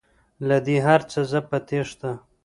له 0.47 0.57
دې 0.65 0.77
هرڅه 0.87 1.21
زه 1.31 1.39
په 1.49 1.57
تیښته 1.67 2.11